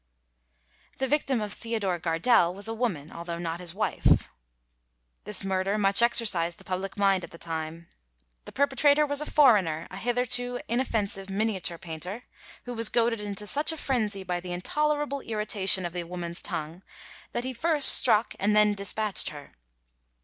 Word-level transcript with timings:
The 0.97 1.05
victim 1.07 1.41
of 1.41 1.53
Theodore 1.53 1.99
Gardelle 1.99 2.55
was 2.55 2.67
a 2.67 2.73
woman, 2.73 3.11
although 3.11 3.37
not 3.37 3.59
his 3.59 3.75
wife. 3.75 4.27
This 5.25 5.43
murder 5.43 5.77
much 5.77 6.01
exercised 6.01 6.57
the 6.57 6.63
public 6.63 6.97
mind 6.97 7.23
at 7.23 7.29
the 7.29 7.37
time. 7.37 7.87
The 8.45 8.51
perpetrator 8.51 9.05
was 9.05 9.21
a 9.21 9.27
foreigner, 9.27 9.87
a 9.91 9.97
hitherto 9.97 10.59
inoffensive 10.67 11.29
miniature 11.29 11.77
painter, 11.77 12.23
who 12.65 12.73
was 12.73 12.89
goaded 12.89 13.21
into 13.21 13.45
such 13.45 13.71
a 13.71 13.77
frenzy 13.77 14.23
by 14.23 14.39
the 14.39 14.53
intolerable 14.53 15.21
irritation 15.21 15.85
of 15.85 15.93
the 15.93 16.03
woman's 16.03 16.41
tongue, 16.41 16.81
that 17.31 17.43
he 17.43 17.53
first 17.53 17.89
struck 17.89 18.33
and 18.39 18.55
then 18.55 18.73
despatched 18.73 19.29
her. 19.29 19.53